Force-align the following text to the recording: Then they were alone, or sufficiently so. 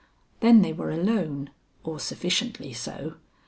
Then 0.39 0.63
they 0.63 0.73
were 0.73 0.89
alone, 0.89 1.51
or 1.83 1.99
sufficiently 1.99 2.73
so. 2.73 3.17